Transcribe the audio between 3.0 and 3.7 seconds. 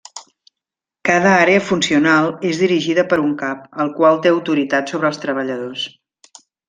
per un cap,